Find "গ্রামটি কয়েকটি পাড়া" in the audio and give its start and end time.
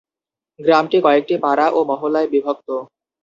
0.59-1.65